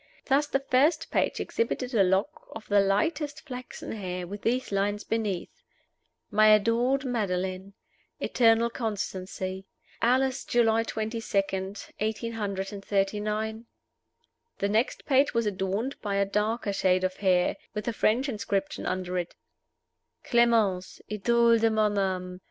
Thus 0.25 0.47
the 0.47 0.61
first 0.67 1.11
page 1.11 1.39
exhibited 1.39 1.93
a 1.93 2.01
lock 2.01 2.47
of 2.55 2.67
the 2.67 2.79
lightest 2.79 3.41
flaxen 3.45 3.91
hair, 3.91 4.25
with 4.25 4.41
these 4.41 4.71
lines 4.71 5.03
beneath: 5.03 5.61
"My 6.31 6.47
adored 6.47 7.05
Madeline. 7.05 7.73
Eternal 8.19 8.71
constancy. 8.71 9.67
Alas, 10.01 10.43
July 10.43 10.81
22, 10.81 11.17
1839!" 11.37 13.67
The 14.57 14.69
next 14.69 15.05
page 15.05 15.35
was 15.35 15.45
adorned 15.45 16.01
by 16.01 16.15
a 16.15 16.25
darker 16.25 16.73
shade 16.73 17.03
of 17.03 17.17
hair, 17.17 17.55
with 17.75 17.87
a 17.87 17.93
French 17.93 18.27
inscription 18.27 18.87
under 18.87 19.19
it: 19.19 19.35
"Clemence. 20.23 20.99
Idole 21.11 21.59
de 21.59 21.69
mon 21.69 21.93
âme. 21.93 22.39